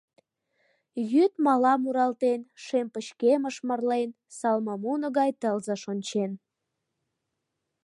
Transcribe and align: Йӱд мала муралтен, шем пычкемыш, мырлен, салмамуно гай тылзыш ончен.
Йӱд 1.11 1.33
мала 1.45 1.73
муралтен, 1.81 2.41
шем 2.63 2.87
пычкемыш, 2.93 3.55
мырлен, 3.67 4.09
салмамуно 4.37 5.07
гай 5.17 5.31
тылзыш 5.41 5.81
ончен. 5.91 6.31